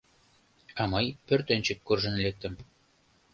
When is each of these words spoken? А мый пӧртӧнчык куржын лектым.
А 0.81 0.83
мый 0.91 1.05
пӧртӧнчык 1.25 1.79
куржын 1.87 2.15
лектым. 2.23 2.53